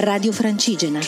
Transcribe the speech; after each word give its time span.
Radio 0.00 0.30
Francigena. 0.30 1.00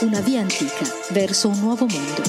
Una 0.00 0.18
via 0.18 0.40
antica 0.40 0.84
verso 1.10 1.46
un 1.46 1.60
nuovo 1.60 1.86
mondo. 1.86 2.22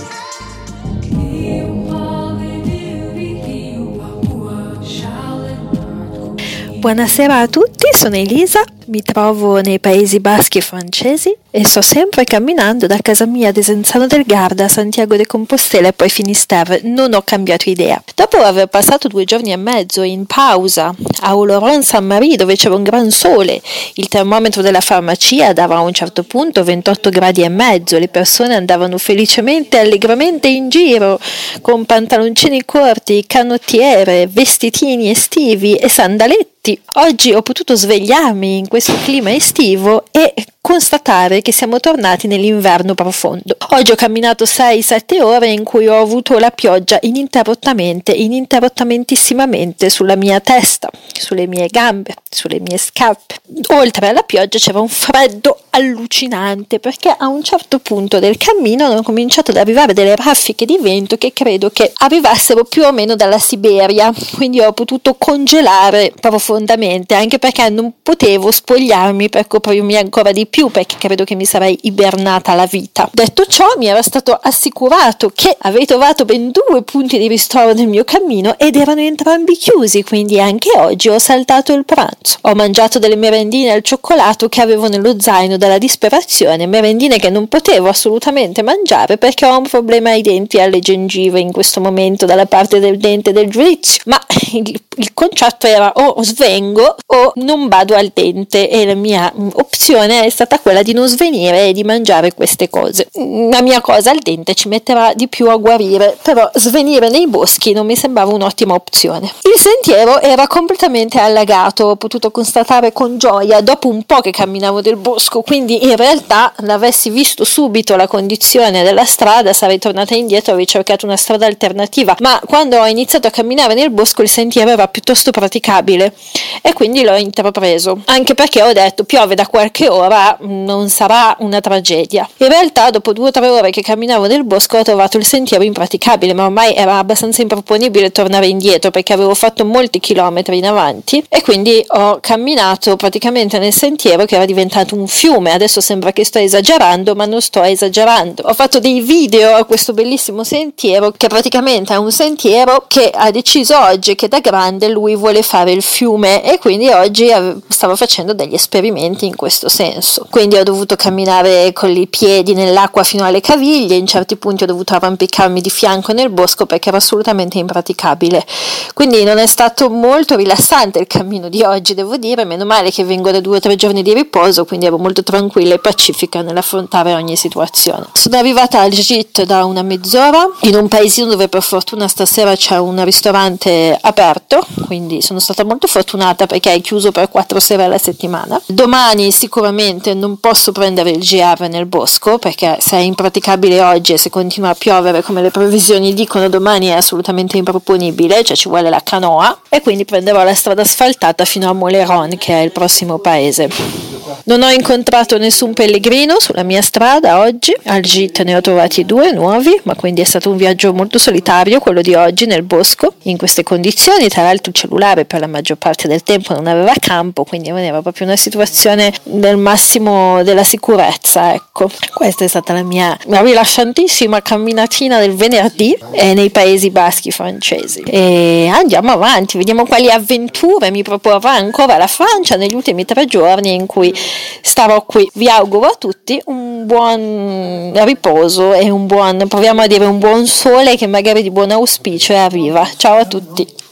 Buonasera 6.77 7.39
a 7.39 7.47
tutti, 7.47 7.87
sono 7.97 8.15
Elisa, 8.15 8.63
mi 8.87 9.01
trovo 9.01 9.61
nei 9.61 9.79
Paesi 9.79 10.19
Baschi 10.19 10.61
francesi 10.61 11.35
e 11.51 11.65
sto 11.65 11.81
sempre 11.81 12.23
camminando 12.23 12.87
da 12.87 12.97
casa 13.01 13.25
mia 13.25 13.49
a 13.49 13.51
Desenzano 13.51 14.07
del 14.07 14.23
Garda 14.25 14.65
a 14.65 14.67
Santiago 14.67 15.15
de 15.15 15.25
Compostela 15.25 15.89
e 15.89 15.93
poi 15.93 16.09
Finisterre. 16.09 16.81
Non 16.83 17.13
ho 17.13 17.21
cambiato 17.21 17.69
idea. 17.69 18.01
Dopo 18.15 18.37
aver 18.37 18.67
passato 18.67 19.07
due 19.07 19.23
giorni 19.23 19.51
e 19.51 19.55
mezzo 19.55 20.01
in 20.01 20.25
pausa 20.25 20.93
a 21.21 21.35
Oloron 21.37 21.83
San 21.83 22.05
Marie 22.05 22.35
dove 22.35 22.55
c'era 22.55 22.75
un 22.75 22.83
gran 22.83 23.11
sole, 23.11 23.61
il 23.95 24.07
termometro 24.07 24.61
della 24.61 24.81
farmacia 24.81 25.53
dava 25.53 25.75
a 25.75 25.81
un 25.81 25.93
certo 25.93 26.23
punto 26.23 26.63
28 26.63 27.09
gradi 27.09 27.43
e 27.43 27.49
mezzo, 27.49 27.99
le 27.99 28.07
persone 28.07 28.55
andavano 28.55 28.97
felicemente 28.97 29.77
e 29.77 29.81
allegramente 29.81 30.47
in 30.47 30.69
giro 30.69 31.19
con 31.61 31.85
pantaloncini 31.85 32.65
corti, 32.65 33.25
canottiere, 33.27 34.27
vestitini 34.27 35.09
estivi 35.09 35.75
e 35.75 35.87
sandaletti 35.89 36.53
Oggi 36.93 37.33
ho 37.33 37.41
potuto 37.41 37.75
svegliarmi 37.75 38.59
in 38.59 38.67
questo 38.73 38.95
clima 39.03 39.31
estivo 39.31 40.03
e 40.09 40.33
constatare 40.65 41.41
che 41.41 41.51
siamo 41.51 41.81
tornati 41.81 42.25
nell'inverno 42.25 42.93
profondo. 42.93 43.57
Oggi 43.71 43.91
ho 43.91 43.95
camminato 43.95 44.45
6-7 44.45 45.21
ore 45.21 45.49
in 45.49 45.65
cui 45.65 45.89
ho 45.89 45.99
avuto 45.99 46.39
la 46.39 46.51
pioggia 46.51 46.97
ininterrottamente, 47.01 48.13
ininterrottamentissimamente 48.13 49.89
sulla 49.89 50.15
mia 50.15 50.39
testa, 50.39 50.89
sulle 51.11 51.47
mie 51.47 51.67
gambe, 51.67 52.13
sulle 52.29 52.61
mie 52.61 52.77
scarpe. 52.77 53.35
Oltre 53.73 54.07
alla 54.07 54.21
pioggia 54.21 54.57
c'era 54.57 54.79
un 54.79 54.87
freddo 54.87 55.59
allucinante 55.71 56.79
perché 56.79 57.09
a 57.09 57.27
un 57.27 57.43
certo 57.43 57.79
punto 57.79 58.19
del 58.19 58.37
cammino 58.37 58.85
hanno 58.85 59.03
cominciato 59.03 59.51
ad 59.51 59.57
arrivare 59.57 59.93
delle 59.93 60.15
raffiche 60.15 60.65
di 60.65 60.77
vento 60.79 61.17
che 61.17 61.33
credo 61.33 61.71
che 61.71 61.91
arrivassero 61.95 62.63
più 62.63 62.83
o 62.83 62.91
meno 62.93 63.15
dalla 63.15 63.37
Siberia, 63.37 64.13
quindi 64.35 64.61
ho 64.61 64.71
potuto 64.71 65.15
congelare 65.15 66.13
profondamente 66.17 67.15
anche 67.15 67.37
perché 67.37 67.67
non 67.67 67.91
potevo 68.01 68.49
spogliarmi 68.49 69.27
per 69.27 69.47
coprirmi 69.47 69.97
ancora 69.97 70.31
di 70.31 70.45
più 70.45 70.52
perché 70.69 70.95
credo 70.99 71.23
che 71.23 71.35
mi 71.35 71.45
sarei 71.45 71.77
ibernata 71.83 72.53
la 72.53 72.67
vita. 72.67 73.09
Detto 73.11 73.45
ciò, 73.45 73.65
mi 73.77 73.87
era 73.87 74.01
stato 74.03 74.37
assicurato 74.39 75.31
che 75.33 75.55
avrei 75.61 75.85
trovato 75.85 76.25
ben 76.25 76.51
due 76.51 76.83
punti 76.83 77.17
di 77.17 77.27
ristoro 77.27 77.73
nel 77.73 77.87
mio 77.87 78.03
cammino 78.03 78.55
ed 78.57 78.75
erano 78.75 79.01
entrambi 79.01 79.55
chiusi, 79.55 80.03
quindi 80.03 80.39
anche 80.39 80.69
oggi 80.77 81.09
ho 81.09 81.17
saltato 81.17 81.73
il 81.73 81.85
pranzo. 81.85 82.37
Ho 82.41 82.53
mangiato 82.53 82.99
delle 82.99 83.15
merendine 83.15 83.71
al 83.71 83.81
cioccolato 83.81 84.47
che 84.47 84.61
avevo 84.61 84.87
nello 84.87 85.19
zaino 85.19 85.57
dalla 85.57 85.79
disperazione, 85.79 86.67
merendine 86.67 87.17
che 87.17 87.29
non 87.29 87.47
potevo 87.47 87.89
assolutamente 87.89 88.61
mangiare 88.61 89.17
perché 89.17 89.45
ho 89.45 89.57
un 89.57 89.67
problema 89.67 90.11
ai 90.11 90.21
denti 90.21 90.57
e 90.57 90.61
alle 90.61 90.79
gengive 90.79 91.39
in 91.39 91.51
questo 91.51 91.81
momento 91.81 92.25
dalla 92.25 92.45
parte 92.45 92.79
del 92.79 92.97
dente 92.97 93.31
del 93.31 93.49
giudizio, 93.49 94.03
ma 94.05 94.21
il, 94.51 94.81
il 94.97 95.13
concetto 95.13 95.65
era 95.65 95.91
o 95.95 96.21
svengo 96.21 96.95
o 97.05 97.31
non 97.35 97.67
vado 97.67 97.95
al 97.95 98.11
dente 98.13 98.69
e 98.69 98.85
la 98.85 98.93
mia 98.93 99.31
opzione 99.53 100.23
è 100.23 100.29
stata 100.29 100.42
stata 100.43 100.59
quella 100.59 100.83
di 100.83 100.93
non 100.93 101.07
svenire 101.07 101.67
e 101.67 101.73
di 101.73 101.83
mangiare 101.83 102.33
queste 102.33 102.69
cose. 102.69 103.07
La 103.13 103.61
mia 103.61 103.81
cosa 103.81 104.11
al 104.11 104.19
dente 104.19 104.53
ci 104.53 104.67
metterà 104.67 105.13
di 105.13 105.27
più 105.27 105.49
a 105.49 105.55
guarire, 105.55 106.17
però 106.21 106.49
svenire 106.55 107.09
nei 107.09 107.27
boschi 107.27 107.71
non 107.71 107.85
mi 107.85 107.95
sembrava 107.95 108.33
un'ottima 108.33 108.73
opzione. 108.73 109.31
Il 109.43 109.59
sentiero 109.59 110.19
era 110.19 110.47
completamente 110.47 111.19
allagato, 111.19 111.85
ho 111.85 111.95
potuto 111.95 112.29
constatare 112.31 112.91
con 112.91 113.17
gioia 113.17 113.61
dopo 113.61 113.87
un 113.87 114.03
po' 114.03 114.19
che 114.19 114.31
camminavo 114.31 114.81
del 114.81 114.97
bosco, 114.97 115.41
quindi 115.41 115.85
in 115.85 115.95
realtà 115.95 116.53
l'avessi 116.57 117.09
visto 117.09 117.45
subito 117.45 117.95
la 117.95 118.07
condizione 118.07 118.83
della 118.83 119.05
strada 119.05 119.53
sarei 119.53 119.79
tornata 119.79 120.13
indietro 120.13 120.57
e 120.57 120.65
avrei 120.65 120.97
una 121.03 121.17
strada 121.17 121.45
alternativa, 121.45 122.15
ma 122.19 122.41
quando 122.45 122.77
ho 122.79 122.85
iniziato 122.85 123.27
a 123.27 123.31
camminare 123.31 123.73
nel 123.73 123.91
bosco 123.91 124.21
il 124.21 124.29
sentiero 124.29 124.71
era 124.71 124.87
piuttosto 124.87 125.31
praticabile 125.31 126.13
e 126.61 126.73
quindi 126.73 127.03
l'ho 127.03 127.15
intrapreso, 127.15 128.01
anche 128.05 128.33
perché 128.33 128.61
ho 128.61 128.73
detto 128.73 129.03
piove 129.03 129.35
da 129.35 129.47
qualche 129.47 129.87
ora, 129.89 130.32
non 130.41 130.89
sarà 130.89 131.35
una 131.39 131.61
tragedia. 131.61 132.27
In 132.37 132.47
realtà, 132.47 132.89
dopo 132.89 133.13
due 133.13 133.27
o 133.27 133.31
tre 133.31 133.49
ore 133.49 133.69
che 133.69 133.81
camminavo 133.81 134.27
nel 134.27 134.43
bosco, 134.43 134.77
ho 134.77 134.83
trovato 134.83 135.17
il 135.17 135.25
sentiero 135.25 135.63
impraticabile, 135.63 136.33
ma 136.33 136.45
ormai 136.45 136.73
era 136.73 136.97
abbastanza 136.97 137.41
improponibile 137.41 138.11
tornare 138.11 138.47
indietro 138.47 138.91
perché 138.91 139.13
avevo 139.13 139.33
fatto 139.33 139.65
molti 139.65 139.99
chilometri 139.99 140.57
in 140.57 140.65
avanti 140.65 141.23
e 141.29 141.41
quindi 141.41 141.83
ho 141.87 142.19
camminato 142.19 142.95
praticamente 142.95 143.59
nel 143.59 143.73
sentiero 143.73 144.25
che 144.25 144.35
era 144.35 144.45
diventato 144.45 144.95
un 144.95 145.07
fiume. 145.07 145.51
Adesso 145.51 145.81
sembra 145.81 146.11
che 146.11 146.25
sto 146.25 146.39
esagerando, 146.39 147.15
ma 147.15 147.25
non 147.25 147.41
sto 147.41 147.61
esagerando. 147.61 148.43
Ho 148.45 148.53
fatto 148.53 148.79
dei 148.79 149.01
video 149.01 149.55
a 149.55 149.65
questo 149.65 149.93
bellissimo 149.93 150.43
sentiero 150.43 151.11
che 151.11 151.27
praticamente 151.27 151.93
è 151.93 151.97
un 151.97 152.11
sentiero 152.11 152.85
che 152.87 153.09
ha 153.13 153.31
deciso 153.31 153.77
oggi 153.79 154.15
che 154.15 154.27
da 154.27 154.39
grande 154.39 154.87
lui 154.89 155.15
vuole 155.15 155.41
fare 155.41 155.71
il 155.71 155.81
fiume 155.81 156.43
e 156.43 156.57
quindi 156.59 156.89
oggi 156.89 157.29
stavo 157.67 157.95
facendo 157.95 158.33
degli 158.33 158.53
esperimenti 158.53 159.25
in 159.25 159.35
questo 159.35 159.69
senso 159.69 160.22
quindi 160.29 160.55
ho 160.55 160.63
dovuto 160.63 160.95
camminare 160.95 161.71
con 161.73 161.89
i 161.89 162.07
piedi 162.07 162.53
nell'acqua 162.53 163.03
fino 163.03 163.23
alle 163.23 163.41
caviglie, 163.41 163.95
in 163.95 164.07
certi 164.07 164.35
punti 164.35 164.63
ho 164.63 164.67
dovuto 164.67 164.93
arrampicarmi 164.93 165.61
di 165.61 165.69
fianco 165.69 166.13
nel 166.13 166.29
bosco 166.29 166.65
perché 166.65 166.89
era 166.89 166.97
assolutamente 166.97 167.57
impraticabile. 167.57 168.45
Quindi 168.93 169.23
non 169.23 169.37
è 169.37 169.47
stato 169.47 169.89
molto 169.89 170.35
rilassante 170.35 170.99
il 170.99 171.07
cammino 171.07 171.49
di 171.49 171.63
oggi, 171.63 171.93
devo 171.93 172.17
dire, 172.17 172.45
meno 172.45 172.65
male 172.65 172.91
che 172.91 173.03
vengo 173.03 173.31
da 173.31 173.39
due 173.39 173.57
o 173.57 173.59
tre 173.59 173.75
giorni 173.75 174.01
di 174.01 174.13
riposo, 174.13 174.65
quindi 174.65 174.85
ero 174.85 174.97
molto 174.97 175.23
tranquilla 175.23 175.75
e 175.75 175.79
pacifica 175.79 176.41
nell'affrontare 176.41 177.13
ogni 177.13 177.35
situazione. 177.35 178.07
Sono 178.13 178.37
arrivata 178.37 178.79
al 178.81 178.91
Git 178.91 179.43
da 179.43 179.65
una 179.65 179.81
mezz'ora, 179.81 180.47
in 180.61 180.75
un 180.75 180.87
paesino 180.87 181.27
dove 181.27 181.47
per 181.47 181.61
fortuna 181.61 182.07
stasera 182.07 182.55
c'è 182.55 182.77
un 182.77 183.03
ristorante 183.03 183.97
aperto, 183.99 184.65
quindi 184.85 185.21
sono 185.21 185.39
stata 185.39 185.63
molto 185.63 185.87
fortunata 185.87 186.45
perché 186.45 186.73
è 186.73 186.81
chiuso 186.81 187.11
per 187.11 187.29
quattro 187.29 187.59
sere 187.59 187.83
alla 187.83 187.97
settimana. 187.97 188.61
Domani 188.65 189.31
sicuramente 189.31 190.12
non 190.13 190.39
posso 190.39 190.71
prendere 190.71 191.11
il 191.11 191.19
GR 191.19 191.67
nel 191.69 191.85
bosco 191.85 192.37
perché 192.37 192.77
se 192.79 192.97
è 192.97 192.99
impraticabile 192.99 193.81
oggi 193.81 194.13
e 194.13 194.17
se 194.17 194.29
continua 194.29 194.69
a 194.69 194.75
piovere 194.75 195.21
come 195.21 195.41
le 195.41 195.51
previsioni 195.51 196.13
dicono 196.13 196.49
domani 196.49 196.87
è 196.87 196.93
assolutamente 196.93 197.57
improponibile, 197.57 198.43
cioè 198.43 198.55
ci 198.55 198.69
vuole 198.69 198.89
la 198.89 199.01
canoa 199.03 199.61
e 199.69 199.81
quindi 199.81 200.05
prenderò 200.05 200.43
la 200.43 200.53
strada 200.53 200.81
asfaltata 200.81 201.45
fino 201.45 201.69
a 201.69 201.73
Moleron 201.73 202.37
che 202.37 202.53
è 202.53 202.63
il 202.63 202.71
prossimo 202.71 203.19
paese. 203.19 204.11
Non 204.45 204.61
ho 204.61 204.69
incontrato 204.69 205.37
nessun 205.37 205.73
pellegrino 205.73 206.39
sulla 206.39 206.63
mia 206.63 206.81
strada 206.81 207.39
oggi, 207.39 207.73
al 207.85 208.01
GIT 208.01 208.41
ne 208.41 208.55
ho 208.55 208.61
trovati 208.61 209.05
due 209.05 209.31
nuovi, 209.31 209.79
ma 209.83 209.95
quindi 209.95 210.21
è 210.21 210.23
stato 210.25 210.49
un 210.49 210.57
viaggio 210.57 210.93
molto 210.93 211.17
solitario 211.17 211.79
quello 211.79 212.01
di 212.01 212.13
oggi 212.13 212.45
nel 212.45 212.63
bosco, 212.63 213.13
in 213.23 213.37
queste 213.37 213.63
condizioni, 213.63 214.27
tra 214.27 214.43
l'altro 214.43 214.71
il 214.71 214.75
cellulare 214.75 215.25
per 215.25 215.39
la 215.39 215.47
maggior 215.47 215.77
parte 215.77 216.07
del 216.07 216.23
tempo 216.23 216.53
non 216.53 216.67
aveva 216.67 216.93
campo, 216.99 217.43
quindi 217.43 217.69
era 217.69 218.01
proprio 218.01 218.25
una 218.25 218.35
situazione 218.35 219.13
del 219.23 219.57
massimo 219.57 219.92
della 219.99 220.63
sicurezza, 220.63 221.53
ecco. 221.53 221.89
Questa 222.13 222.43
è 222.43 222.47
stata 222.47 222.73
la 222.73 222.83
mia 222.83 223.17
rilassantissima 223.25 224.41
camminatina 224.41 225.19
del 225.19 225.35
venerdì 225.35 225.97
eh, 226.11 226.33
nei 226.33 226.49
Paesi 226.49 226.89
Baschi 226.89 227.31
francesi. 227.31 228.01
E 228.01 228.69
andiamo 228.71 229.11
avanti, 229.11 229.57
vediamo 229.57 229.85
quali 229.85 230.09
avventure 230.09 230.91
mi 230.91 231.03
proporrà 231.03 231.51
ancora 231.51 231.97
la 231.97 232.07
Francia 232.07 232.55
negli 232.55 232.73
ultimi 232.73 233.05
tre 233.05 233.25
giorni 233.25 233.73
in 233.73 233.85
cui 233.85 234.13
starò 234.61 235.03
qui. 235.03 235.29
Vi 235.33 235.49
auguro 235.49 235.87
a 235.87 235.95
tutti 235.97 236.41
un 236.45 236.85
buon 236.85 237.91
riposo 238.05 238.73
e 238.73 238.89
un 238.89 239.05
buon, 239.05 239.45
proviamo 239.47 239.81
a 239.81 239.87
dire 239.87 240.05
un 240.05 240.19
buon 240.19 240.47
sole 240.47 240.95
che 240.95 241.07
magari 241.07 241.41
di 241.41 241.51
buon 241.51 241.71
auspicio 241.71 242.35
arriva. 242.35 242.87
Ciao 242.97 243.17
a 243.17 243.25
tutti. 243.25 243.82